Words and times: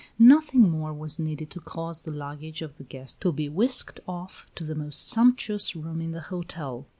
Nothing 0.17 0.61
more 0.67 0.91
was 0.93 1.19
needed 1.19 1.51
to 1.51 1.59
cause 1.59 2.01
the 2.01 2.11
luggage 2.11 2.63
of 2.63 2.77
the 2.79 2.83
guest 2.83 3.21
to 3.21 3.31
be 3.31 3.47
whisked 3.47 3.99
off 4.07 4.49
to 4.55 4.63
the 4.63 4.73
most 4.73 5.07
sumptuous 5.07 5.75
room 5.75 6.01
in 6.01 6.09
the 6.09 6.21
hotel. 6.21 6.87